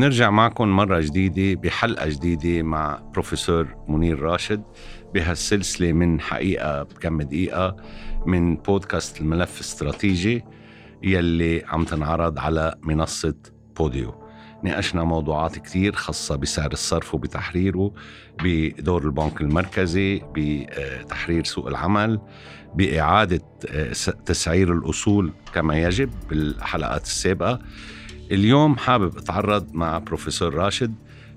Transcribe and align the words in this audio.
بنرجع 0.00 0.30
معكم 0.30 0.68
مرة 0.68 1.00
جديدة 1.00 1.60
بحلقة 1.60 2.08
جديدة 2.08 2.62
مع 2.62 3.02
بروفيسور 3.12 3.76
منير 3.88 4.20
راشد 4.20 4.62
بهالسلسلة 5.14 5.92
من 5.92 6.20
حقيقة 6.20 6.82
بكم 6.82 7.22
دقيقة 7.22 7.76
من 8.26 8.56
بودكاست 8.56 9.20
الملف 9.20 9.54
الاستراتيجي 9.56 10.44
يلي 11.02 11.64
عم 11.66 11.84
تنعرض 11.84 12.38
على 12.38 12.74
منصة 12.82 13.34
بوديو. 13.76 14.14
ناقشنا 14.64 15.04
موضوعات 15.04 15.58
كثير 15.58 15.92
خاصة 15.92 16.36
بسعر 16.36 16.72
الصرف 16.72 17.14
وبتحريره 17.14 17.92
بدور 18.42 19.02
البنك 19.02 19.40
المركزي 19.40 20.22
بتحرير 20.34 21.44
سوق 21.44 21.66
العمل 21.66 22.20
بإعادة 22.74 23.42
آه، 23.68 23.92
تسعير 24.26 24.72
الأصول 24.72 25.32
كما 25.54 25.78
يجب 25.78 26.10
بالحلقات 26.30 27.04
السابقة. 27.04 27.60
اليوم 28.30 28.76
حابب 28.76 29.16
أتعرض 29.18 29.74
مع 29.74 29.98
بروفيسور 29.98 30.54
راشد 30.54 30.94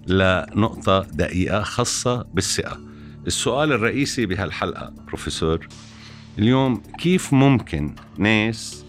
لنقطة 0.07 0.99
دقيقة 1.13 1.61
خاصة 1.61 2.25
بالثقة. 2.33 2.79
السؤال 3.27 3.71
الرئيسي 3.71 4.25
بهالحلقة 4.25 4.93
بروفيسور 5.07 5.67
اليوم 6.39 6.81
كيف 6.99 7.33
ممكن 7.33 7.95
ناس 8.17 8.85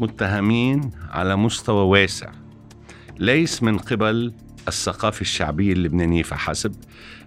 متهمين 0.00 0.90
على 1.10 1.36
مستوى 1.36 1.84
واسع 1.84 2.32
ليس 3.18 3.62
من 3.62 3.78
قبل 3.78 4.32
الثقافة 4.68 5.20
الشعبية 5.20 5.72
اللبنانية 5.72 6.22
فحسب 6.22 6.74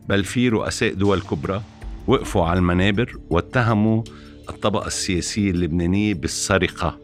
بل 0.10 0.24
في 0.24 0.50
رؤساء 0.50 0.94
دول 0.94 1.22
كبرى 1.22 1.62
وقفوا 2.08 2.46
على 2.46 2.60
المنابر 2.60 3.18
واتهموا 3.30 4.04
الطبقة 4.50 4.88
السياسية 4.88 5.52
اللبنانية 5.52 6.14
بالسرقة. 6.14 7.00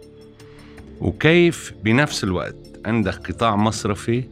وكيف 1.02 1.74
بنفس 1.84 2.24
الوقت 2.24 2.73
عندك 2.86 3.32
قطاع 3.32 3.56
مصرفي 3.56 4.24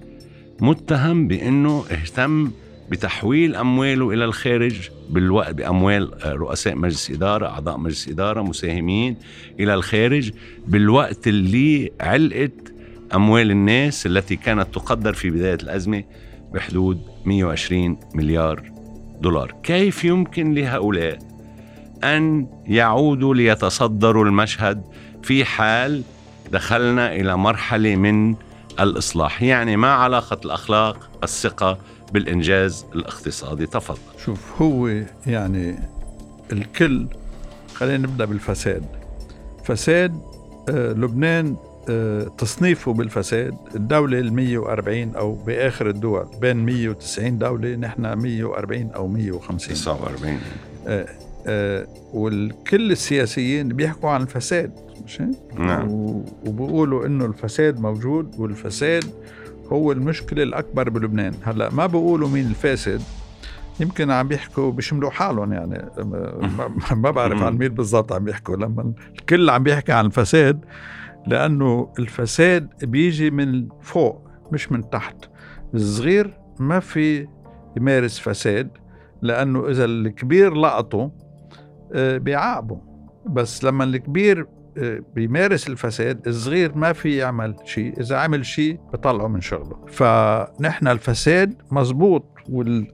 متهم 0.59 1.27
بأنه 1.27 1.85
اهتم 1.91 2.51
بتحويل 2.89 3.55
أمواله 3.55 4.11
إلى 4.11 4.25
الخارج 4.25 4.89
بالوقت 5.09 5.55
بأموال 5.55 6.11
رؤساء 6.25 6.75
مجلس 6.75 7.11
إدارة 7.11 7.47
أعضاء 7.47 7.77
مجلس 7.77 8.07
إدارة 8.09 8.41
مساهمين 8.41 9.15
إلى 9.59 9.73
الخارج 9.73 10.31
بالوقت 10.67 11.27
اللي 11.27 11.91
علقت 12.01 12.73
أموال 13.15 13.51
الناس 13.51 14.05
التي 14.05 14.35
كانت 14.35 14.73
تقدر 14.73 15.13
في 15.13 15.29
بداية 15.29 15.57
الأزمة 15.63 16.03
بحدود 16.53 17.01
120 17.25 17.97
مليار 18.15 18.71
دولار. 19.21 19.55
كيف 19.63 20.05
يمكن 20.05 20.53
لهؤلاء 20.53 21.19
أن 22.03 22.47
يعودوا 22.67 23.35
ليتصدروا 23.35 24.25
المشهد 24.25 24.83
في 25.23 25.45
حال 25.45 26.03
دخلنا 26.51 27.15
إلى 27.15 27.37
مرحلة 27.37 27.95
من 27.95 28.35
الإصلاح 28.79 29.41
يعني 29.43 29.77
ما 29.77 29.93
علاقة 29.93 30.37
الأخلاق 30.45 31.09
الثقة 31.23 31.77
بالإنجاز 32.13 32.85
الاقتصادي. 32.95 33.65
تفضل. 33.65 33.97
شوف 34.25 34.61
هو 34.61 34.87
يعني 35.27 35.79
الكل 36.51 37.07
خلينا 37.73 37.97
نبدأ 38.07 38.25
بالفساد. 38.25 38.85
فساد 39.63 40.21
آه 40.69 40.93
لبنان 40.93 41.55
آه 41.89 42.23
تصنيفه 42.37 42.93
بالفساد 42.93 43.55
الدولة 43.75 44.19
ال 44.19 44.33
140 44.33 45.15
أو 45.15 45.33
بآخر 45.33 45.89
الدول 45.89 46.27
بين 46.41 46.57
190 46.57 47.37
دولة 47.37 47.75
نحن 47.75 48.13
140 48.13 48.91
أو 48.95 49.07
150 49.07 49.75
49 49.75 50.39
آه 50.87 51.05
آه 51.47 51.87
والكل 52.13 52.91
السياسيين 52.91 53.67
بيحكوا 53.67 54.09
عن 54.09 54.21
الفساد. 54.21 54.71
مش 55.05 55.21
نعم. 55.59 55.87
وبيقولوا 56.47 57.05
إنه 57.05 57.25
الفساد 57.25 57.79
موجود 57.79 58.35
والفساد 58.39 59.05
هو 59.71 59.91
المشكلة 59.91 60.43
الأكبر 60.43 60.89
بلبنان. 60.89 61.33
هلأ 61.43 61.69
ما 61.69 61.85
بيقولوا 61.85 62.29
مين 62.29 62.47
الفاسد؟ 62.47 63.01
يمكن 63.79 64.11
عم 64.11 64.27
بيحكوا 64.27 64.71
بيشملوا 64.71 65.09
حالهم 65.09 65.53
يعني. 65.53 65.85
ما 66.95 67.11
بعرف 67.11 67.43
عن 67.43 67.57
مين 67.57 67.67
بالضبط 67.67 68.13
عم 68.13 68.23
بيحكوا 68.23 68.55
لما 68.55 68.93
الكل 69.19 69.49
عم 69.49 69.63
بيحكي 69.63 69.91
عن 69.91 70.05
الفساد 70.05 70.65
لأنه 71.27 71.93
الفساد 71.99 72.69
بيجي 72.83 73.31
من 73.31 73.67
فوق 73.81 74.21
مش 74.51 74.71
من 74.71 74.89
تحت. 74.89 75.15
الصغير 75.73 76.33
ما 76.59 76.79
في 76.79 77.27
يمارس 77.77 78.19
فساد 78.19 78.69
لأنه 79.21 79.69
إذا 79.69 79.85
الكبير 79.85 80.53
لقطه 80.53 81.11
آه، 81.93 82.17
بيعاقبه 82.17 82.81
بس 83.25 83.63
لما 83.63 83.83
الكبير 83.83 84.47
بيمارس 85.15 85.67
الفساد 85.67 86.27
الصغير 86.27 86.75
ما 86.75 86.93
في 86.93 87.17
يعمل 87.17 87.55
شيء 87.65 87.99
إذا 87.99 88.17
عمل 88.17 88.45
شيء 88.45 88.79
بطلعه 88.93 89.27
من 89.27 89.41
شغله. 89.41 89.85
فنحن 89.87 90.87
الفساد 90.87 91.53
مزبوط 91.71 92.25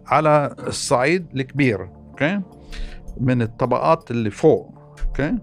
على 0.07 0.55
الصعيد 0.67 1.25
الكبير 1.35 1.89
okay؟ 2.09 2.41
من 3.19 3.41
الطبقات 3.41 4.11
اللي 4.11 4.31
فوق 4.31 4.73
okay؟ 5.07 5.38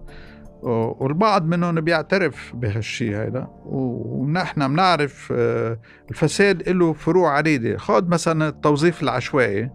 والبعض 0.64 1.46
منهم 1.46 1.80
بيعترف 1.80 2.52
بهالشيء 2.56 3.16
هذا 3.16 3.48
ونحن 3.66 4.68
بنعرف 4.68 5.32
آه، 5.36 5.78
الفساد 6.10 6.68
له 6.68 6.92
فروع 6.92 7.36
عديدة. 7.36 7.76
خذ 7.76 8.08
مثلا 8.08 8.48
التوظيف 8.48 9.02
العشوائي 9.02 9.70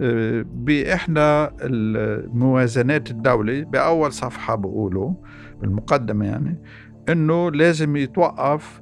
آه، 0.00 0.44
بإحدى 0.46 1.48
الموازنات 1.60 3.10
الدولة 3.10 3.64
بأول 3.64 4.12
صفحة 4.12 4.54
بقولوا 4.54 5.12
بالمقدمة 5.62 6.26
يعني 6.26 6.58
إنه 7.08 7.50
لازم 7.50 7.96
يتوقف 7.96 8.80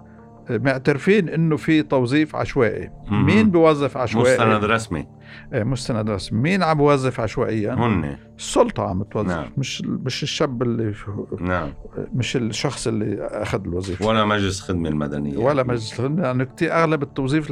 معترفين 0.51 1.29
إنه 1.29 1.57
في 1.57 1.83
توظيف 1.83 2.37
عشوائي. 2.37 2.91
مين 3.11 3.51
بيوظف 3.51 3.97
عشوائي؟ 3.97 4.35
مستند 4.35 4.65
رسمي. 4.65 5.07
مستند 5.53 6.11
رسمي 6.11 6.41
مين 6.41 6.63
عم 6.63 6.79
بوظف 6.79 7.21
عشوائيا؟ 7.21 7.75
هن. 7.75 8.17
السلطة 8.39 8.83
عم 8.83 9.03
توظف 9.03 9.29
نعم. 9.29 9.51
مش 9.57 9.83
مش 9.83 10.23
الشاب 10.23 10.63
اللي 10.63 10.95
نعم. 11.41 11.73
مش 12.15 12.37
الشخص 12.37 12.87
اللي 12.87 13.27
أخذ 13.27 13.61
الوظيفة. 13.65 14.07
ولا 14.07 14.25
مجلس 14.25 14.61
الخدمه 14.61 14.89
المدنية. 14.89 15.37
ولا 15.37 15.63
مجلس 15.63 15.93
الخدمه 15.93 16.23
يعني 16.23 16.45
كثير 16.45 16.73
أغلب 16.73 17.03
التوظيف 17.03 17.51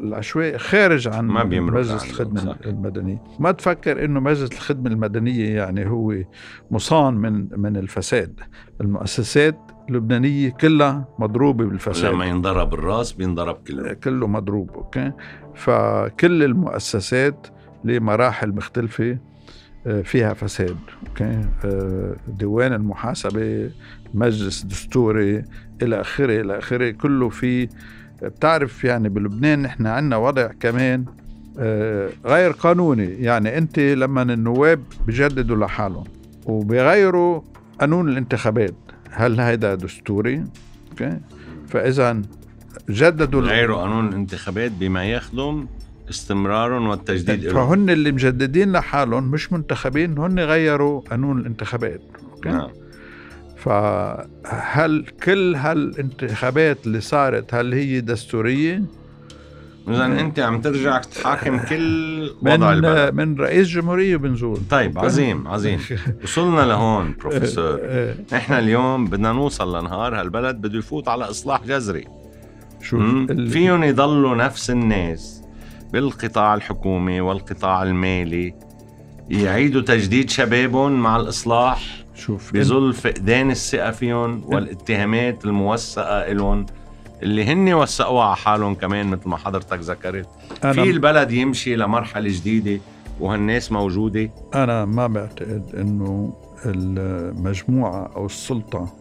العشوائي 0.00 0.58
خارج 0.58 1.08
عن 1.08 1.26
ما 1.26 1.44
مجلس 1.44 2.04
الخدمه 2.04 2.40
صح. 2.40 2.56
المدنية. 2.66 3.22
ما 3.38 3.52
تفكر 3.52 4.04
إنه 4.04 4.20
مجلس 4.20 4.52
الخدمة 4.52 4.90
المدنية 4.90 5.56
يعني 5.56 5.90
هو 5.90 6.14
مصان 6.70 7.14
من 7.14 7.48
من 7.60 7.76
الفساد. 7.76 8.40
المؤسسات 8.80 9.58
اللبنانية 9.88 10.50
كلها 10.50 11.04
مضروبة 11.18 11.64
بالفساد. 11.64 12.12
لما 12.12 12.24
ينضرب 12.26 12.74
الراس 12.74 13.12
بينضرب 13.12 13.56
كله. 13.68 13.92
كله 13.92 14.26
مضروب 14.26 14.70
أوكي؟ 14.70 15.12
فكل 15.54 16.42
المؤسسات 16.42 17.46
لمراحل 17.84 18.48
مختلفة 18.52 19.18
آه، 19.86 20.02
فيها 20.02 20.34
فساد 20.34 20.76
okay؟ 21.08 21.40
آه، 21.64 22.16
ديوان 22.28 22.72
المحاسبة 22.72 23.70
مجلس 24.14 24.62
دستوري 24.62 25.44
إلى 25.82 26.00
آخره 26.00 26.40
إلى 26.40 26.58
آخره. 26.58 26.90
كله 26.90 27.28
في 27.28 27.68
بتعرف 28.22 28.84
يعني 28.84 29.08
بلبنان 29.08 29.62
نحن 29.62 29.86
عندنا 29.86 30.16
وضع 30.16 30.46
كمان 30.60 31.04
غير 32.26 32.50
قانوني. 32.50 33.04
يعني 33.04 33.58
أنت 33.58 33.78
لما 33.78 34.22
النواب 34.22 34.82
بجددوا 35.06 35.56
لحالهم 35.56 36.04
وبغيروا 36.46 37.40
قانون 37.80 38.08
الانتخابات 38.08 38.74
هل 39.10 39.40
هذا 39.40 39.74
دستوري؟ 39.74 40.44
okay 40.90 41.18
فاذا 41.68 42.22
جددوا 42.90 43.40
غيروا 43.40 43.76
قانون 43.76 44.08
الانتخابات 44.08 44.72
بما 44.72 45.10
يخدم 45.10 45.66
استمرارهم 46.10 46.88
والتجديد 46.88 47.50
فهن 47.50 47.90
اللي 47.90 48.12
مجددين 48.12 48.72
لحالهم 48.72 49.30
مش 49.30 49.52
منتخبين 49.52 50.18
هن 50.18 50.40
غيروا 50.40 51.00
قانون 51.00 51.40
الانتخابات 51.40 52.00
أوكي 52.34 52.48
نعم. 52.48 52.70
فهل 53.56 55.06
كل 55.24 55.54
هالانتخابات 55.54 56.86
اللي 56.86 57.00
صارت 57.00 57.54
هل 57.54 57.74
هي 57.74 58.00
دستورية؟ 58.00 58.82
اذا 59.90 60.06
أنت 60.06 60.38
عم 60.38 60.60
ترجع 60.60 60.98
تحاكم 60.98 61.58
كل 61.58 62.30
وضع 62.42 62.56
من 62.56 62.62
البلد. 62.62 63.14
من 63.14 63.40
رئيس 63.40 63.68
جمهورية 63.68 64.16
بنزول. 64.16 64.58
طيب 64.70 64.98
عظيم 65.04 65.48
عظيم. 65.48 65.80
وصلنا 66.22 66.60
لهون 66.60 67.14
بروفيسور. 67.20 67.80
نحن 68.32 68.52
اليوم 68.52 69.04
بدنا 69.04 69.32
نوصل 69.32 69.78
لنهار 69.78 70.20
هالبلد 70.20 70.56
بده 70.56 70.78
يفوت 70.78 71.08
على 71.08 71.24
إصلاح 71.24 71.64
جذري. 71.66 72.04
شوف 72.82 73.02
فيهم 73.32 73.84
يضلوا 73.84 74.34
نفس 74.34 74.70
الناس 74.70 75.42
بالقطاع 75.92 76.54
الحكومي 76.54 77.20
والقطاع 77.20 77.82
المالي 77.82 78.54
يعيدوا 79.30 79.82
تجديد 79.82 80.30
شبابهم 80.30 80.92
مع 80.92 81.16
الإصلاح 81.16 82.04
شوف 82.14 82.52
بظل 82.52 82.92
فقدان 82.92 83.50
الثقة 83.50 83.90
فيهم 83.90 84.44
والاتهامات 84.44 85.44
الموثقة 85.44 86.32
لهم 86.32 86.66
اللي 87.22 87.44
هن 87.44 87.74
وثقوها 87.74 88.24
على 88.24 88.36
حالهم 88.36 88.74
كمان 88.74 89.06
مثل 89.06 89.28
ما 89.28 89.36
حضرتك 89.36 89.78
ذكرت. 89.78 90.28
في 90.60 90.90
البلد 90.90 91.32
يمشي 91.32 91.76
لمرحلة 91.76 92.30
جديدة 92.30 92.80
وهالناس 93.20 93.72
موجودة. 93.72 94.30
أنا 94.54 94.84
ما 94.84 95.06
بعتقد 95.06 95.74
أنه 95.74 96.34
المجموعة 96.66 98.10
أو 98.16 98.26
السلطة 98.26 98.94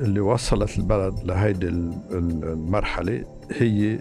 اللي 0.00 0.20
وصلت 0.20 0.78
البلد 0.78 1.14
لهيدي 1.24 1.68
المرحلة 1.68 3.24
هي 3.50 3.98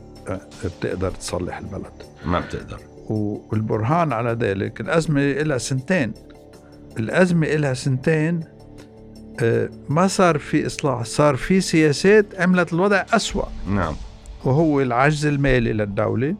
بتقدر 0.65 1.11
تصلح 1.11 1.57
البلد. 1.57 1.93
ما 2.25 2.39
بتقدر. 2.39 2.79
والبرهان 3.09 4.13
على 4.13 4.31
ذلك 4.31 4.81
الأزمة 4.81 5.21
لها 5.21 5.57
سنتين. 5.57 6.13
الأزمة 6.99 7.47
لها 7.47 7.73
سنتين 7.73 8.39
ما 9.89 10.07
صار 10.07 10.37
في 10.37 10.65
إصلاح 10.65 11.03
صار 11.03 11.35
في 11.35 11.61
سياسات 11.61 12.25
عملت 12.41 12.73
الوضع 12.73 13.05
أسوأ. 13.13 13.45
نعم. 13.67 13.93
وهو 14.43 14.81
العجز 14.81 15.25
المالي 15.25 15.73
للدولة 15.73 16.35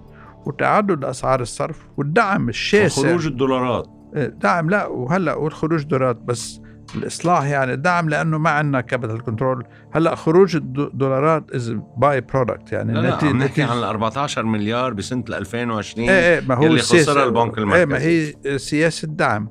وتعدد 0.45 1.03
أسعار 1.03 1.41
الصرف 1.41 1.77
والدعم 1.97 2.49
الشاسع. 2.49 3.01
خروج 3.01 3.27
الدولارات. 3.27 3.87
آه، 4.15 4.25
دعم 4.27 4.69
لا 4.69 4.87
وهلأ 4.87 5.33
والخروج 5.33 5.83
دولارات 5.83 6.15
بس 6.15 6.60
الإصلاح 6.95 7.43
يعني. 7.43 7.73
الدعم 7.73 8.09
لأنه 8.09 8.37
ما 8.37 8.49
عندنا 8.49 8.81
capital 8.81 9.23
control 9.23 9.65
هلأ 9.91 10.15
خروج 10.15 10.55
الدولارات 10.55 11.51
as 11.51 11.75
by-product 11.97 12.71
يعني. 12.71 12.93
لا 12.93 12.99
لا 12.99 13.15
عم 13.15 13.37
نحكي 13.37 13.63
عن 13.63 13.77
ال 13.77 13.83
14 13.83 14.43
مليار 14.43 14.93
بسنة 14.93 15.23
2020 15.29 16.09
إيه 16.09 16.39
إيه 16.39 16.47
ما 16.47 16.55
هو 16.55 16.65
اللي 16.65 16.79
خسرها 16.79 17.25
البنك 17.25 17.57
المركزي 17.57 17.79
إيه 17.79 17.85
ما 17.85 17.97
هي 17.97 18.57
سياسة 18.57 19.07
دعم. 19.07 19.49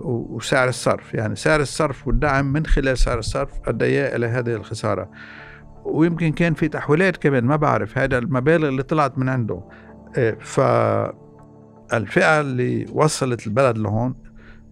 وسعر 0.00 0.68
الصرف 0.68 1.14
يعني. 1.14 1.36
سعر 1.36 1.60
الصرف 1.60 2.06
والدعم 2.06 2.52
من 2.52 2.66
خلال 2.66 2.98
سعر 2.98 3.18
الصرف 3.18 3.50
ادى 3.66 4.16
إلى 4.16 4.26
هذه 4.26 4.54
الخسارة. 4.54 5.10
ويمكن 5.84 6.32
كان 6.32 6.54
في 6.54 6.68
تحويلات 6.68 7.16
كمان 7.16 7.44
ما 7.44 7.56
بعرف. 7.56 7.98
هذا 7.98 8.18
المبالغ 8.18 8.68
اللي 8.68 8.82
طلعت 8.82 9.18
من 9.18 9.28
عنده. 9.28 9.62
إيه 10.16 10.38
ف 10.40 10.60
الفئه 11.92 12.40
اللي 12.40 12.86
وصلت 12.92 13.46
البلد 13.46 13.78
لهون 13.78 14.14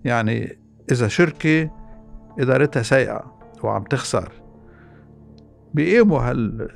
يعني 0.04 0.63
إذا 0.92 1.08
شركة 1.08 1.70
إدارتها 2.38 2.82
سيئة 2.82 3.34
وعم 3.62 3.84
تخسر 3.84 4.32
بيقيموا 5.74 6.20
هال 6.20 6.68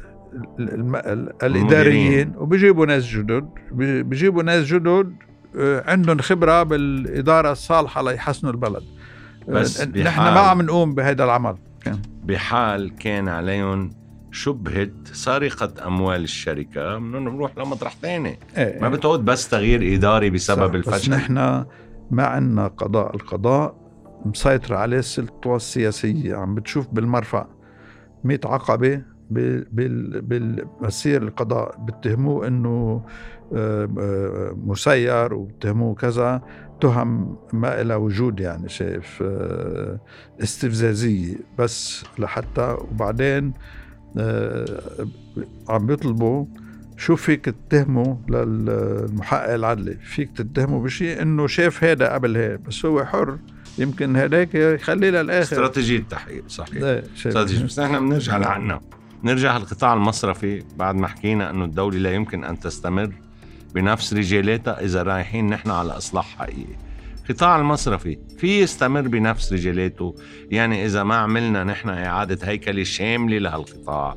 الإداريين 1.43 2.33
وبيجيبوا 2.37 2.87
ناس 2.87 3.07
جدد 3.07 3.49
بيجيبوا 3.73 4.43
ناس 4.43 4.65
جدد 4.65 5.17
آه، 5.57 5.91
عندهم 5.91 6.19
خبرة 6.19 6.63
بالإدارة 6.63 7.53
الصالحة 7.53 8.03
ليحسنوا 8.03 8.53
البلد. 8.53 8.83
بس 9.49 9.81
نحن 9.81 10.21
ما 10.21 10.41
عم 10.41 10.63
نقوم 10.63 10.95
بهذا 10.95 11.25
العمل. 11.25 11.57
بحال 12.25 12.97
كان 12.97 13.29
عليهم 13.29 13.91
شبهة 14.33 14.91
سرقة 15.13 15.87
أموال 15.87 16.23
الشركة 16.23 16.99
بدنا 16.99 17.21
نروح 17.21 17.59
لمطرح 17.59 17.97
ثاني 18.03 18.39
إيه 18.57 18.81
ما 18.81 18.89
بتعود 18.89 19.25
بس 19.25 19.49
تغيير 19.49 19.95
إداري 19.95 20.31
بسبب 20.31 20.75
الفشل 20.75 20.93
بس 20.93 21.09
نحن 21.09 21.65
ما 22.11 22.27
عندنا 22.27 22.67
قضاء 22.67 23.17
القضاء 23.17 23.88
مسيطرة 24.25 24.77
عليه 24.77 24.99
السلطة 24.99 25.57
السياسية. 25.57 26.37
عم 26.37 26.55
بتشوف 26.55 26.89
بالمرفأ 26.93 27.49
مئة 28.25 28.49
عقبة 28.49 29.03
بالمسير 29.31 31.23
القضاء. 31.23 31.79
بتهموه 31.79 32.47
إنه 32.47 33.03
آه، 33.57 33.89
آه، 33.99 34.57
مسير 34.65 35.35
وبتهموه 35.35 35.95
كذا. 35.95 36.43
تهم 36.81 37.37
ما 37.53 37.83
لها 37.83 37.97
وجود 37.97 38.41
يعني 38.41 38.69
شايف 38.69 39.23
آه، 39.23 40.01
استفزازية. 40.43 41.37
بس 41.59 42.05
لحتى 42.19 42.77
وبعدين 42.81 43.53
عم 45.69 45.87
بيطلبوا 45.87 46.47
شو 46.97 47.17
فيك 47.17 47.45
تتهمه 47.45 48.19
للمحقق 48.29 49.55
العدلي؟ 49.55 49.95
فيك 49.95 50.37
تتهمه 50.37 50.83
بشيء 50.83 51.23
إنه 51.23 51.47
شاف 51.47 51.85
هذا 51.85 52.13
قبل 52.13 52.37
هيك 52.37 52.61
بس 52.61 52.87
هو 52.87 53.05
حر. 53.05 53.39
يمكن 53.79 54.17
هذاك 54.17 54.55
يخليه 54.55 55.11
للآخر. 55.11 55.43
استراتيجية 55.43 56.05
تحقيق 56.11 56.45
صحيح. 56.49 56.83
استراتيجيه 57.17 57.65
بس 57.65 57.79
نحن 57.79 58.09
بنرجع 58.09 58.37
لعنا. 58.37 58.81
نرجع 59.25 59.57
للقطاع 59.57 59.95
المصرفي 59.95 60.63
بعد 60.77 60.95
ما 60.95 61.09
حكينا 61.09 61.51
إنه 61.51 61.65
الدولة 61.65 61.99
لا 61.99 62.13
يمكن 62.13 62.45
أن 62.45 62.61
تستمر 62.61 63.13
بنفس 63.75 64.15
رجالاتها 64.15 64.85
إذا 64.85 65.03
رايحين 65.03 65.47
نحن 65.47 65.71
على 65.71 65.97
إصلاح 65.97 66.37
حقيقي. 66.39 66.77
القطاع 67.31 67.57
المصرفي 67.57 68.19
في 68.39 68.61
يستمر 68.61 69.01
بنفس 69.01 69.53
رجالاته. 69.53 70.15
يعني 70.51 70.87
إذا 70.87 71.03
ما 71.03 71.15
عملنا 71.17 71.65
نحن 71.65 71.89
إعادة 71.89 72.49
هيكلة 72.49 72.83
شاملة 72.83 73.39
لهالقطاع 73.39 74.17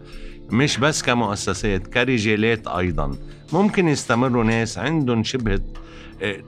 مش 0.49 0.77
بس 0.77 1.03
كمؤسسات 1.03 1.87
كرجالات 1.87 2.67
أيضا. 2.67 3.17
ممكن 3.53 3.87
يستمروا 3.87 4.43
ناس 4.43 4.77
عندهم 4.77 5.23
شبهة 5.23 5.61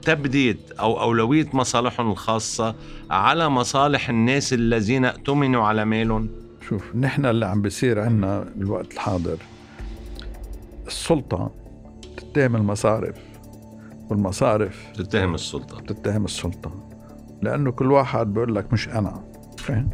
تبديد 0.02 0.58
أو 0.80 1.00
أولوية 1.00 1.46
مصالحهم 1.52 2.10
الخاصة 2.10 2.74
على 3.10 3.48
مصالح 3.48 4.08
الناس 4.08 4.52
الذين 4.52 5.04
اؤتمنوا 5.04 5.64
على 5.64 5.84
مالهم؟ 5.84 6.28
شوف 6.68 6.96
نحن 6.96 7.26
اللي 7.26 7.46
عم 7.46 7.62
بيصير 7.62 8.00
عنا 8.00 8.46
بالوقت 8.56 8.92
الحاضر. 8.92 9.36
السلطة 10.86 11.50
تتهم 12.16 12.56
المصارف 12.56 13.16
والمصارف 14.10 14.86
تتهم 14.96 15.34
السلطة. 15.34 15.80
تتهم 15.80 16.24
السلطة. 16.24 16.72
لأنه 17.42 17.70
كل 17.70 17.92
واحد 17.92 18.34
بيقول 18.34 18.54
لك 18.54 18.72
مش 18.72 18.88
أنا 18.88 19.22
فاهم 19.58 19.90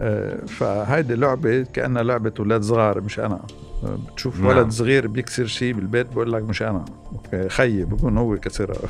آه، 0.00 0.44
فهيدي 0.46 1.14
لعبة 1.14 1.62
كأنها 1.62 2.02
لعبة 2.02 2.32
أولاد 2.38 2.62
صغار 2.62 3.00
مش 3.00 3.18
أنا. 3.20 3.40
بتشوف 3.84 4.40
نعم. 4.40 4.46
ولد 4.46 4.70
صغير 4.70 5.06
بيكسر 5.06 5.46
شيء 5.46 5.72
بالبيت 5.74 6.12
بقول 6.12 6.32
لك 6.32 6.42
مش 6.42 6.62
أنا. 6.62 6.84
خيي 7.48 7.84
بكون 7.84 8.18
هو 8.18 8.36
كسرها. 8.36 8.76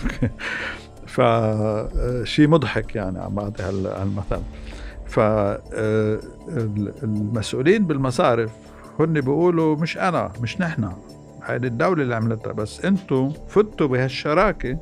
فشيء 1.07 2.47
آه، 2.47 2.51
مضحك 2.51 2.97
يعني 2.97 3.19
عم 3.19 3.35
بعطي 3.35 3.63
هالمثل. 3.63 4.41
فالمسؤولين 5.07 5.73
آه، 7.83 7.87
بالمصارف 7.87 8.51
هن 9.01 9.13
بيقولوا 9.13 9.77
مش 9.77 9.99
أنا 9.99 10.33
مش 10.43 10.61
نحن. 10.61 10.93
هيدي 11.45 11.67
الدولة 11.67 12.03
اللي 12.03 12.15
عملتها. 12.15 12.53
بس 12.53 12.85
أنتم 12.85 13.33
فتوا 13.49 13.87
بهالشراكة 13.87 14.79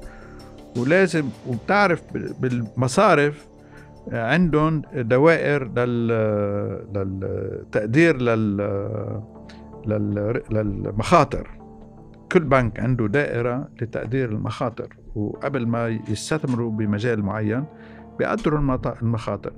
ولازم 0.77 1.29
وبتعرف 1.47 2.03
بالمصارف 2.15 3.49
عندهم 4.13 4.83
دوائر 4.95 5.65
للتقدير 6.95 8.23
لل 8.23 8.61
للمخاطر. 10.51 11.51
كل 12.33 12.41
بنك 12.41 12.81
عنده 12.81 13.07
دائرة 13.07 13.69
لتقدير 13.83 14.33
المخاطر 14.33 14.97
وقبل 15.15 15.67
ما 15.67 15.89
يستثمروا 15.89 16.71
بمجال 16.71 17.23
معين 17.23 17.65
بيقدروا 18.19 18.79
المخاطر. 19.03 19.53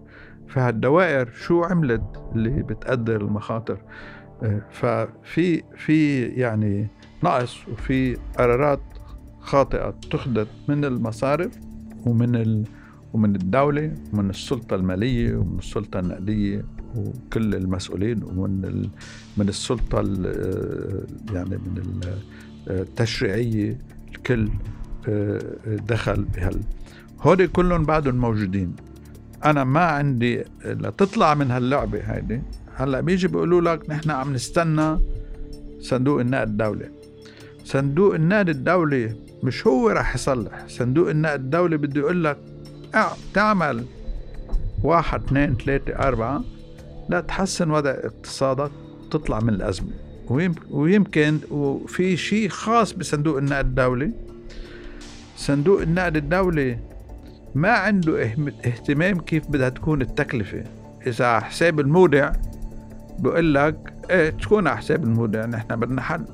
فهالدوائر 0.49 1.31
شو 1.31 1.64
عملت 1.64 2.25
اللي 2.35 2.62
بتقدر 2.62 3.21
المخاطر؟ 3.21 3.78
ففي 4.71 5.62
في 5.76 6.23
يعني 6.23 6.88
نقص 7.25 7.69
وفي 7.69 8.16
قرارات 8.38 8.81
خاطئة 9.40 9.90
تخذت 10.11 10.49
من 10.69 10.85
المصارف 10.85 11.59
ومن 12.07 12.37
ال 12.37 12.64
ومن 13.12 13.37
الدولة 13.37 13.95
ومن 14.12 14.31
السلطة 14.31 14.76
المالية 14.76 15.37
ومن 15.37 15.59
السلطة 15.59 16.00
النقدية. 16.00 16.64
وكل 16.97 17.54
المسؤولين 17.54 18.23
ومن 18.23 18.88
من 19.37 19.49
السلطة 19.49 19.99
يعني 21.32 21.56
من 21.56 22.00
التشريعية 22.70 23.78
الكل 24.09 24.49
آه، 25.09 25.40
دخل 25.66 26.25
بهال 26.25 26.61
هودي 27.20 27.47
كلهم 27.47 27.85
بعدهم 27.85 28.14
موجودين. 28.14 28.76
أنا 29.44 29.64
ما 29.64 29.80
عندي 29.80 30.44
لتطلع 30.64 31.35
من 31.35 31.50
هاللعبة 31.50 31.99
هيدي. 31.99 32.42
هلأ 32.75 33.00
بيجي 33.00 33.28
بيقولوا 33.28 33.61
لك 33.61 33.90
نحن 33.90 34.11
عم 34.11 34.32
نستنى 34.32 34.99
صندوق 35.80 36.20
النقد 36.20 36.49
الدولي. 36.49 36.90
صندوق 37.64 38.14
النقد 38.14 38.49
الدولي 38.49 39.14
مش 39.42 39.66
هو 39.66 39.88
رح 39.88 40.14
يصلح. 40.14 40.66
صندوق 40.68 41.11
النقد 41.11 41.40
الدولي 41.40 41.76
بده 41.76 42.00
يقول 42.00 42.25
لك 42.25 42.38
تعمل 43.35 43.85
واحد 44.82 45.23
اثنين 45.25 45.54
ثلاثة 45.54 45.92
أربعة 45.92 46.44
لا 47.11 47.21
تحسن 47.21 47.71
وضع 47.71 47.90
اقتصادك 47.90 48.71
تطلع 49.11 49.40
من 49.40 49.49
الأزمة. 49.49 49.90
ويمكن 50.71 51.38
وفي 51.50 52.17
شيء 52.17 52.49
خاص 52.49 52.93
بصندوق 52.93 53.37
النقد 53.38 53.67
الدولي. 53.67 54.12
صندوق 55.37 55.81
النقد 55.81 56.17
الدولي 56.17 56.79
ما 57.55 57.71
عنده 57.71 58.23
اهتمام 58.67 59.21
كيف 59.21 59.47
بدها 59.49 59.69
تكون 59.69 60.02
التكلفة. 60.02 60.64
إذا 61.07 61.40
حساب 61.40 61.81
المودع 61.81 62.33
بقول 63.19 63.55
لك 63.55 63.93
إيه 64.11 64.31
تكون 64.31 64.67
على 64.67 64.76
حساب 64.76 65.05
المودع 65.05 65.47
نحن 65.47 65.76
بدنا 65.76 66.02
حل. 66.02 66.25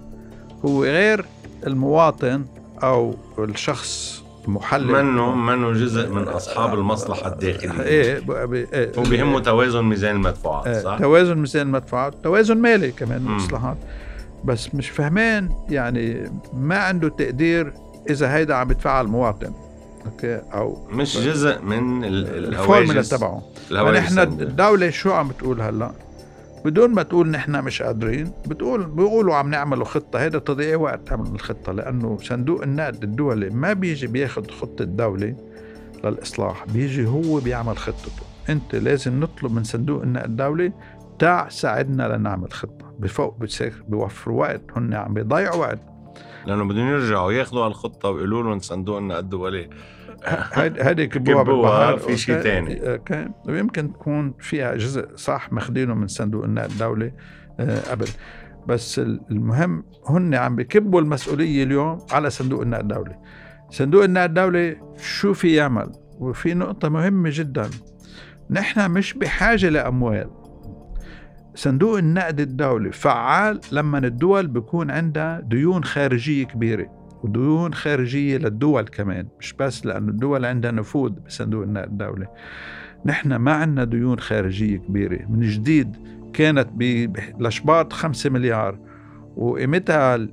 هو 0.64 0.84
غير 0.84 1.24
المواطن 1.66 2.44
أو 2.82 3.14
الشخص 3.38 4.22
محلل. 4.48 4.92
منه 4.92 5.34
منه 5.34 5.72
جزء 5.72 6.08
من 6.08 6.22
أصحاب 6.22 6.74
المصلحة 6.74 7.28
الداخلية. 7.32 7.82
إيه 7.82 8.22
إيه 8.72 8.92
وبهمه 8.98 9.40
توازن 9.40 9.82
ميزان 9.84 10.16
المدفوعات 10.16 10.66
إيه، 10.66 10.82
صح؟ 10.82 10.98
توازن 10.98 11.38
ميزان 11.38 11.66
المدفوعات 11.66 12.14
توازن 12.22 12.58
مالي 12.58 12.90
كمان 12.90 13.26
المصلحات. 13.26 13.76
بس 14.44 14.74
مش 14.74 14.90
فهمان 14.90 15.50
يعني 15.68 16.30
ما 16.54 16.78
عنده 16.78 17.08
تقدير 17.08 17.72
إذا 18.10 18.34
هيدا 18.34 18.54
عم 18.54 18.70
يدفعها 18.70 19.00
المواطن 19.00 19.52
okay؟ 20.06 20.40
أو 20.54 20.86
مش 20.90 21.18
جزء 21.18 21.62
من 21.62 22.04
الفورمولا 22.04 23.02
تبعه. 23.02 23.42
نحن 23.72 24.18
الدولة 24.18 24.90
شو 24.90 25.12
عم 25.12 25.28
بتقول 25.28 25.60
هلأ؟ 25.60 25.92
بدون 26.66 26.90
ما 26.90 27.02
تقول 27.02 27.28
نحن 27.28 27.64
مش 27.64 27.82
قادرين 27.82 28.32
بتقول 28.46 28.86
بيقولوا 28.86 29.34
عم 29.34 29.50
نعملوا 29.50 29.84
خطة. 29.84 30.26
هذا 30.26 30.38
تضييع 30.38 30.76
وقت 30.76 31.08
تعمل 31.08 31.26
الخطة 31.26 31.72
لأنه 31.72 32.18
صندوق 32.22 32.62
النقد 32.62 33.02
الدولي 33.02 33.50
ما 33.50 33.72
بيجي 33.72 34.06
بياخد 34.06 34.50
خطة 34.50 34.82
الدولة 34.82 35.36
للإصلاح 36.04 36.64
بيجي 36.66 37.06
هو 37.06 37.40
بيعمل 37.40 37.78
خطته. 37.78 38.22
أنت 38.48 38.74
لازم 38.74 39.20
نطلب 39.20 39.52
من 39.52 39.64
صندوق 39.64 40.02
النقد 40.02 40.24
الدولي 40.24 40.72
تاع 41.18 41.48
ساعدنا 41.48 42.16
لنعمل 42.16 42.52
خطة. 42.52 42.94
بفوق 42.98 43.36
بيوفروا 43.88 44.40
وقت 44.40 44.62
هن 44.76 44.94
عم 44.94 45.14
بيضيعوا 45.14 45.56
وقت. 45.56 45.95
لأنه 46.46 46.64
بدهم 46.64 46.88
يرجعوا 46.88 47.32
ياخذوا 47.32 47.66
هالخطة 47.66 48.08
ويقولوا 48.10 48.42
لهم 48.42 48.58
صندوق 48.58 48.98
النقد 48.98 49.24
الدولي 49.24 49.70
هيدي 50.86 51.06
كبوها 51.06 51.42
بالبحر 51.42 51.98
في 51.98 52.16
شيء 52.16 52.40
ثاني 52.40 53.00
ويمكن 53.48 53.92
تكون 53.92 54.34
فيها 54.38 54.74
جزء 54.74 55.08
صح 55.16 55.52
ماخذينه 55.52 55.94
من 55.94 56.06
صندوق 56.06 56.44
النقد 56.44 56.70
الدولي 56.70 57.12
آه، 57.60 57.90
قبل. 57.90 58.06
بس 58.66 58.98
المهم 58.98 59.84
هن 60.08 60.34
عم 60.34 60.56
بكبوا 60.56 61.00
المسؤولية 61.00 61.62
اليوم 61.62 61.98
على 62.10 62.30
صندوق 62.30 62.60
النقد 62.60 62.82
الدولي 62.82 63.18
صندوق 63.70 64.04
النقد 64.04 64.28
الدولي 64.28 64.76
شو 64.98 65.32
في 65.32 65.54
يعمل؟ 65.54 65.92
وفي 66.18 66.54
نقطة 66.54 66.88
مهمة 66.88 67.30
جدا. 67.32 67.70
نحن 68.50 68.90
مش 68.90 69.14
بحاجة 69.14 69.68
لأموال. 69.68 70.30
صندوق 71.56 71.98
النقد 71.98 72.40
الدولي 72.40 72.92
فعال 72.92 73.60
لما 73.72 73.98
الدول 73.98 74.46
بيكون 74.46 74.90
عندها 74.90 75.40
ديون 75.40 75.84
خارجية 75.84 76.44
كبيرة 76.44 76.90
وديون 77.22 77.74
خارجية 77.74 78.38
للدول 78.38 78.82
كمان 78.82 79.28
مش 79.40 79.52
بس 79.52 79.86
لأنه 79.86 80.08
الدول 80.08 80.44
عندها 80.44 80.70
نفوذ 80.70 81.10
بصندوق 81.10 81.62
النقد 81.62 81.90
الدولي. 81.90 82.26
نحن 83.06 83.36
ما 83.36 83.52
عندنا 83.52 83.84
ديون 83.84 84.18
خارجية 84.18 84.76
كبيرة. 84.76 85.26
من 85.28 85.40
جديد 85.40 85.96
كانت 86.32 86.68
بلشباط 87.38 87.92
خمسة 87.92 88.30
مليار 88.30 88.78
وقيمتها 89.36 90.28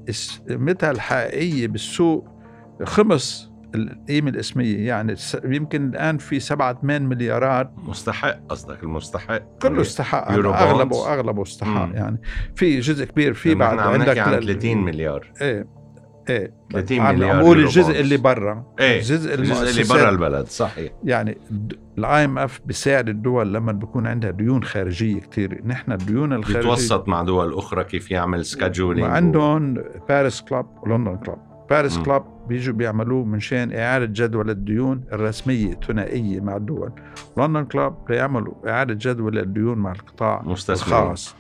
قيمتها 0.49 0.91
الحقيقية 0.91 1.67
بالسوق 1.67 2.27
خمس 2.83 3.52
القيمة 3.75 4.29
الإسمية. 4.29 4.87
يعني 4.87 5.15
يمكن 5.43 5.89
الآن 5.89 6.17
في 6.17 6.39
سبعة 6.39 6.81
ثمان 6.81 7.05
مليارات. 7.05 7.71
مستحق 7.77 8.39
قصدك 8.49 8.83
المستحق. 8.83 9.41
كله 9.61 9.81
استحق. 9.81 10.31
أغلبه 10.31 11.13
أغلبه 11.13 11.41
استحق 11.41 11.89
يعني. 11.93 12.21
في 12.55 12.79
جزء 12.79 13.05
كبير 13.05 13.33
في 13.33 13.55
بعد 13.55 13.79
عندك 13.79 14.17
عن 14.17 14.39
30 14.39 14.77
مليار؟ 14.77 15.31
إيه 15.41 15.67
إيه. 16.29 16.53
30 16.71 17.01
مليار 17.01 17.31
عم 17.31 17.51
الجزء 17.51 17.99
اللي 17.99 18.17
برا. 18.17 18.65
إيه 18.79 18.97
الجزء, 18.97 19.33
الجزء 19.33 19.69
اللي 19.69 19.83
برا 19.93 20.09
البلد 20.09 20.47
صحيح. 20.47 20.91
يعني 21.03 21.37
ال 21.97 22.25
IMF 22.25 22.62
بيساعد 22.65 23.09
الدول 23.09 23.53
لما 23.53 23.71
بيكون 23.71 24.07
عندها 24.07 24.31
ديون 24.31 24.63
خارجية 24.63 25.19
كثير 25.19 25.61
نحن 25.65 25.91
الديون 25.91 26.33
الخارجية 26.33 26.59
بيتوسط 26.59 27.07
مع 27.07 27.23
دول 27.23 27.53
أخرى 27.53 27.83
كيف 27.83 28.11
يعمل 28.11 28.45
scheduling 28.45 29.07
وعندهم 29.07 29.83
Paris 30.09 30.41
Club 30.41 30.65
و 30.83 30.88
London 30.88 31.17
Club 31.17 31.52
Paris 31.69 31.97
Club 31.97 32.23
بيجوا 32.48 32.74
بيعملوه 32.74 33.24
من 33.24 33.39
شان 33.39 33.74
إعادة 33.74 34.05
جدول 34.05 34.50
الديون 34.50 35.03
الرسمية 35.13 35.79
ثنائية 35.88 36.39
مع 36.39 36.55
الدول. 36.55 36.91
London 37.38 37.65
Club 37.65 37.95
بيعملوا 38.10 38.53
إعادة 38.70 38.93
جدول 38.93 39.39
الديون 39.39 39.77
مع 39.77 39.91
القطاع 39.91 40.41
مستثمرين. 40.46 41.03
الخاص. 41.03 41.36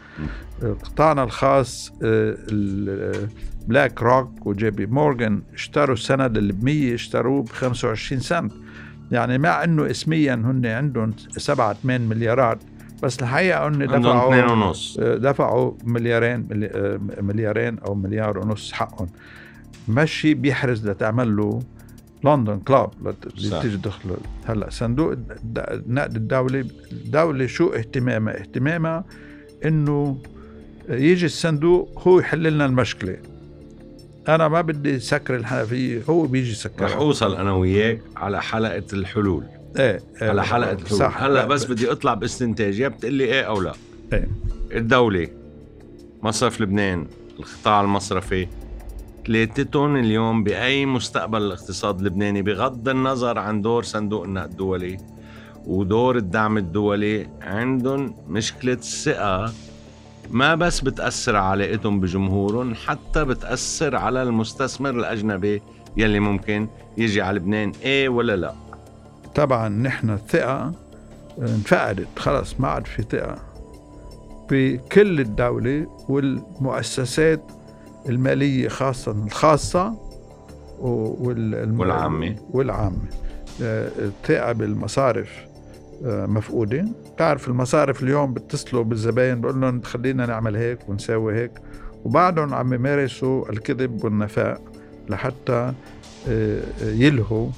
قطاعنا 0.83 1.23
الخاص 1.23 1.93
BlackRock 3.67 4.47
و 4.47 4.69
JP 4.69 4.85
Morgan 4.85 5.41
اشتروا 5.53 5.93
السند 5.93 6.37
اللي 6.37 6.53
ب 6.53 6.63
100 6.63 6.93
اشتروه 6.93 7.43
ب 7.43 7.49
25 7.49 8.21
سنت. 8.21 8.51
يعني 9.11 9.37
مع 9.37 9.63
إنه 9.63 9.91
اسميا 9.91 10.33
هن 10.33 10.65
عندهم 10.65 11.13
7 11.29 11.73
8 11.73 12.07
مليارات 12.07 12.57
بس 13.03 13.21
الحقيقة 13.21 13.67
انه 13.67 13.85
دفعوا 13.85 14.51
ونص. 14.51 14.99
دفعوا 14.99 15.73
مليارين 15.83 16.47
مليارين 17.21 17.79
أو 17.79 17.95
مليار 17.95 18.37
ونص 18.37 18.71
حقهم. 18.71 19.07
مشي 19.87 20.33
بيحرز 20.33 20.89
لتعمل 20.89 21.37
له 21.37 21.61
London 22.23 22.59
Club 22.59 22.89
لتيجي 23.37 23.77
تدخل. 23.77 24.17
هلأ 24.45 24.69
صندوق 24.69 25.15
النقد 25.57 26.15
الدولي 26.15 26.59
الدولة 26.91 27.45
شو 27.45 27.67
اهتمامها؟ 27.69 28.39
اهتمامها 28.39 29.05
إنه 29.65 30.17
يجي 30.89 31.25
الصندوق 31.25 32.01
هو 32.07 32.19
يحل 32.19 32.43
لنا 32.53 32.65
المشكلة. 32.65 33.17
أنا 34.27 34.47
ما 34.47 34.61
بدي 34.61 34.99
سكر 34.99 35.35
الحنفية 35.35 36.01
هو 36.09 36.25
بيجي 36.25 36.51
يسكر 36.51 36.85
رح 36.85 36.95
أوصل 36.95 37.35
أنا 37.35 37.53
وياك 37.53 38.01
على 38.15 38.41
حلقة 38.41 38.83
الحلول. 38.93 39.43
إيه, 39.77 39.99
إيه 40.21 40.29
على 40.29 40.43
حلقة 40.43 40.71
الحلول. 40.71 40.99
صح. 40.99 41.23
هلأ 41.23 41.45
بس 41.45 41.65
بدي 41.65 41.91
أطلع 41.91 42.13
باستنتاج 42.13 42.79
يا 42.79 42.87
بتقول 42.87 43.13
لي 43.13 43.23
إيه 43.23 43.41
أو 43.41 43.61
لا؟ 43.61 43.73
إيه. 44.13 44.27
الدولة 44.71 45.27
مصرف 46.23 46.61
لبنان 46.61 47.07
القطاع 47.39 47.81
المصرفي 47.81 48.47
ثلاثتهم 49.27 49.95
اليوم 49.95 50.43
بأي 50.43 50.85
مستقبل 50.85 51.41
الاقتصاد 51.41 51.99
اللبناني 51.99 52.41
بغض 52.41 52.89
النظر 52.89 53.39
عن 53.39 53.61
دور 53.61 53.83
صندوق 53.83 54.23
النقد 54.23 54.49
الدولي 54.49 54.97
ودور 55.65 56.17
الدعم 56.17 56.57
الدولي 56.57 57.29
عندهم 57.41 58.15
مشكلة 58.27 58.73
الثقة 58.73 59.53
ما 60.31 60.55
بس 60.55 60.81
بتأثر 60.81 61.35
علاقتهم 61.35 61.99
بجمهورهم 61.99 62.75
حتى 62.75 63.25
بتأثر 63.25 63.95
على 63.95 64.23
المستثمر 64.23 64.89
الأجنبي 64.89 65.61
يلي 65.97 66.19
ممكن 66.19 66.67
يجي 66.97 67.21
على 67.21 67.39
لبنان. 67.39 67.71
إيه 67.83 68.09
ولا 68.09 68.35
لا؟ 68.35 68.53
طبعا 69.35 69.69
نحن 69.69 70.09
الثقة 70.09 70.71
انفقدت 71.39 72.19
خلص 72.19 72.59
ما 72.59 72.67
عاد 72.67 72.85
في 72.87 73.03
ثقة. 73.03 73.35
بكل 74.51 75.19
الدولة 75.19 75.87
والمؤسسات 76.09 77.51
المالية 78.09 78.67
خاصة 78.67 79.11
الخاصة 79.11 79.97
والعامة. 80.79 82.35
والعامة. 82.51 82.97
آه، 83.61 83.91
الثقة 83.99 84.51
بالمصارف 84.51 85.29
آه، 86.05 86.25
مفقودة. 86.25 86.85
بتعرف 87.15 87.47
المصارف 87.47 88.03
اليوم 88.03 88.33
بيتصلوا 88.33 88.83
بالزباين 88.83 89.41
بقول 89.41 89.61
لهم 89.61 89.81
خلينا 89.81 90.25
نعمل 90.25 90.55
هيك 90.55 90.89
ونساوي 90.89 91.35
هيك. 91.35 91.51
وبعدهم 92.05 92.53
عم 92.53 92.73
يمارسوا 92.73 93.49
الكذب 93.49 94.03
والنفاق 94.03 94.61
لحتى 95.09 95.73
آه، 96.27 96.61
يلهوا 96.81 97.49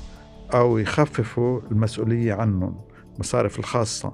أو 0.53 0.77
يخففوا 0.77 1.61
المسؤولية 1.71 2.33
عنهم 2.33 2.75
المصارف 3.15 3.59
الخاصة. 3.59 4.13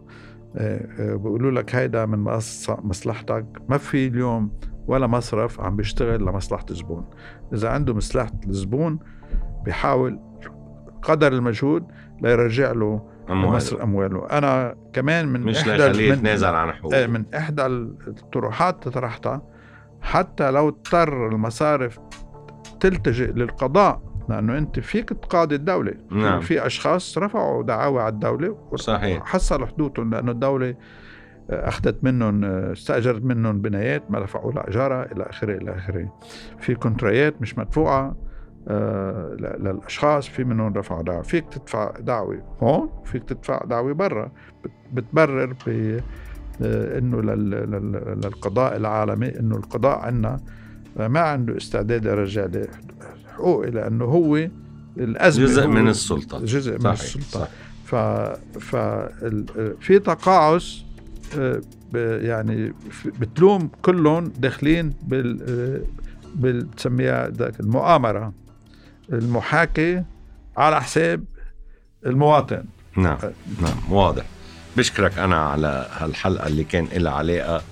بيقولوا 0.99 1.51
لك 1.51 1.75
هيدا 1.75 2.05
من 2.05 2.39
مصلحتك. 2.69 3.45
ما 3.69 3.77
في 3.77 4.07
اليوم 4.07 4.51
ولا 4.87 5.07
مصرف 5.07 5.61
عم 5.61 5.75
بيشتغل 5.75 6.21
لمصلحة 6.21 6.65
الزبون 6.69 7.05
إذا 7.53 7.69
عنده 7.69 7.93
مصلحة 7.93 8.31
الزبون 8.47 8.99
بيحاول 9.65 10.19
قدر 11.01 11.33
المجهود 11.33 11.87
ليرجع 12.21 12.71
له 12.71 13.07
أمواله. 13.29 13.83
أمواله. 13.83 14.27
أنا 14.31 14.75
كمان 14.93 15.27
من 15.27 15.41
مش 15.41 15.67
إحدى 15.67 16.07
يتنازل 16.07 16.47
عن 16.47 16.71
حقوقه 16.71 16.97
إيه، 16.97 17.07
من 17.07 17.25
إحدى 17.35 17.65
الطروحات 17.65 18.87
طرحتها 18.87 19.41
حتى 20.01 20.51
لو 20.51 20.67
اضطر 20.67 21.27
المصارف 21.27 21.99
تلتجئ 22.79 23.31
للقضاء 23.31 24.01
لأنه 24.29 24.57
أنت 24.57 24.79
فيك 24.79 25.09
تقاضي 25.09 25.55
الدولة. 25.55 25.93
نعم. 26.11 26.39
في 26.39 26.65
أشخاص 26.65 27.17
رفعوا 27.17 27.63
دعاوى 27.63 28.01
على 28.01 28.13
الدولة 28.13 28.57
صحيح. 28.75 29.21
وحصلوا 29.21 29.67
حدودهم 29.67 30.11
لأنه 30.11 30.31
الدولة 30.31 30.75
أخذت 31.51 32.03
منهم 32.03 32.43
استأجرت 32.45 33.23
منهم 33.23 33.61
بنايات 33.61 34.11
ما 34.11 34.19
دفعوا 34.19 34.51
لها 34.51 34.69
اجارها 34.69 35.11
إلى 35.11 35.23
آخره 35.23 35.57
إلى 35.57 35.75
آخره 35.75 36.13
في 36.59 36.75
كونتريات 36.75 37.41
مش 37.41 37.57
مدفوعة 37.57 38.15
آه، 38.67 39.35
للأشخاص 39.39 40.27
في 40.27 40.43
منهم 40.43 40.73
رفعوا 40.73 41.03
دعوة 41.03 41.21
فيك 41.21 41.45
تدفع 41.51 41.91
دعوة 41.99 42.43
هون 42.59 42.89
فيك 43.05 43.23
تدفع 43.23 43.63
دعوة 43.65 43.93
برا 43.93 44.31
بتبرر 44.93 45.55
ب 45.67 45.99
إنه 46.61 47.21
للقضاء 47.21 48.77
العالمي 48.77 49.39
إنه 49.39 49.55
القضاء 49.55 49.99
عندنا 49.99 50.39
ما 50.97 51.19
عنده 51.19 51.57
استعداد 51.57 52.05
يرجع 52.05 52.45
لي 52.45 52.67
حقوقي 53.33 53.71
لأنه 53.71 54.05
هو 54.05 54.47
الأزمة 54.97 55.45
جزء 55.45 55.67
من 55.67 55.87
السلطة 55.87 56.39
جزء 56.39 56.71
صحيح. 56.71 56.85
من 56.85 56.91
السلطة 56.91 57.25
صحيح. 57.25 57.49
ف 57.85 57.95
ف 58.59 58.75
في 59.79 59.99
تقاعس 59.99 60.85
يعني 61.93 62.73
بتلوم 63.05 63.69
كلهم 63.81 64.23
داخلين 64.23 64.93
بال 65.03 65.85
بتسميها 66.35 67.29
ذاك 67.29 67.59
المؤامرة 67.59 68.33
المحاكي 69.13 70.03
على 70.57 70.81
حساب 70.81 71.23
المواطن. 72.05 72.63
نعم 72.97 73.17
نعم 73.61 73.91
واضح. 73.93 74.25
بشكرك 74.77 75.17
أنا 75.19 75.37
على 75.37 75.87
هالحلقة 75.97 76.47
اللي 76.47 76.63
كان 76.63 76.87
لها 76.93 77.11
علاقة 77.11 77.63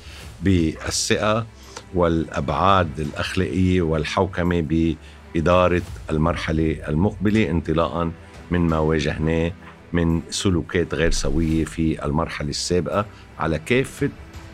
بالثقة 0.44 1.46
والأبعاد 1.94 3.00
الأخلاقية 3.00 3.82
والحوكمة 3.82 4.62
بإدارة 4.62 5.82
المرحلة 6.10 6.78
المقبلة 6.88 7.50
انطلاقا 7.50 8.12
من 8.52 8.60
ما 8.60 8.80
واجهناه. 8.80 9.52
من 9.94 10.22
سلوكات 10.30 10.94
غير 10.94 11.12
سوية 11.12 11.66
في 11.66 12.06
المرحلة 12.06 12.50
السابقة 12.50 13.06
على 13.40 13.60
كافة 13.60 14.10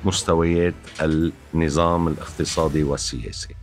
مستويات 0.06 0.74
النظام 1.02 2.08
الاقتصادي 2.08 2.84
والسياسي. 2.84 3.56